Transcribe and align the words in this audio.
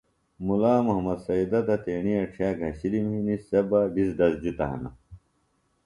مُلا 0.45 0.73
محمد 0.85 1.17
سیدہ 1.25 1.59
تہ 1.67 1.75
تیݨی 1.83 2.13
اڇھیہ 2.21 2.49
گھشِلم 2.61 3.05
ہنے 3.13 3.35
سے 3.47 3.59
بہ 3.69 3.79
ڈِزڈز 3.93 4.33
جِتہ 4.43 4.65
ہِنہ 4.69 4.89